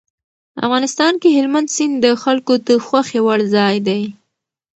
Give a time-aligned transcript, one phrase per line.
[0.65, 4.03] افغانستان کې هلمند سیند د خلکو د خوښې وړ ځای دی.